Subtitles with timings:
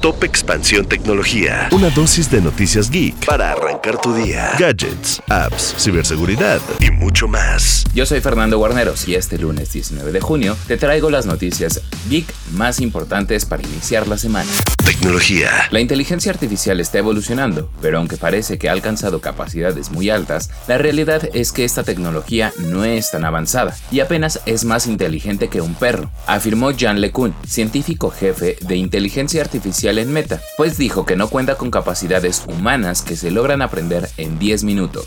[0.00, 1.68] Top Expansión Tecnología.
[1.72, 4.52] Una dosis de noticias geek para arrancar tu día.
[4.58, 7.84] Gadgets, apps, ciberseguridad y mucho más.
[7.92, 12.32] Yo soy Fernando Guarneros y este lunes 19 de junio te traigo las noticias geek
[12.52, 14.50] más importantes para iniciar la semana.
[14.86, 15.50] Tecnología.
[15.70, 20.78] La inteligencia artificial está evolucionando, pero aunque parece que ha alcanzado capacidades muy altas, la
[20.78, 25.60] realidad es que esta tecnología no es tan avanzada y apenas es más inteligente que
[25.60, 31.16] un perro, afirmó Jan LeCun, científico jefe de inteligencia artificial en Meta, pues dijo que
[31.16, 35.06] no cuenta con capacidades humanas que se logran aprender en 10 minutos.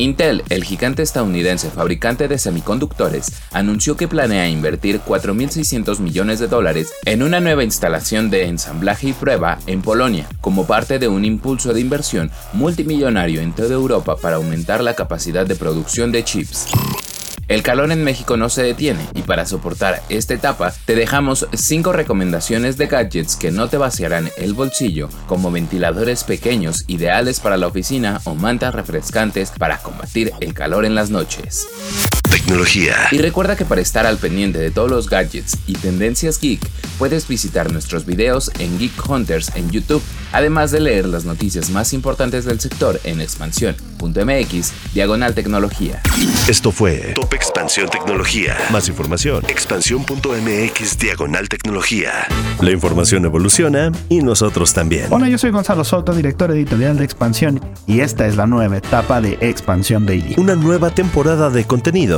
[0.00, 6.92] Intel, el gigante estadounidense fabricante de semiconductores, anunció que planea invertir 4.600 millones de dólares
[7.04, 11.72] en una nueva instalación de ensamblaje y prueba en Polonia, como parte de un impulso
[11.74, 16.68] de inversión multimillonario en toda Europa para aumentar la capacidad de producción de chips.
[17.48, 21.94] El calor en México no se detiene y para soportar esta etapa te dejamos 5
[21.94, 27.66] recomendaciones de gadgets que no te vaciarán el bolsillo como ventiladores pequeños ideales para la
[27.66, 31.66] oficina o mantas refrescantes para combatir el calor en las noches.
[32.30, 32.94] Tecnología.
[33.10, 36.60] Y recuerda que para estar al pendiente de todos los gadgets y tendencias geek,
[36.98, 41.92] puedes visitar nuestros videos en Geek Hunters en YouTube, además de leer las noticias más
[41.92, 46.02] importantes del sector en expansión.mx, diagonal tecnología.
[46.48, 48.56] Esto fue Top Expansión Tecnología.
[48.70, 52.26] Más información, expansión.mx, diagonal tecnología.
[52.60, 55.06] La información evoluciona y nosotros también.
[55.10, 59.20] Hola, yo soy Gonzalo Soto, director editorial de Expansión, y esta es la nueva etapa
[59.20, 60.34] de Expansión Daily.
[60.36, 62.17] Una nueva temporada de contenido,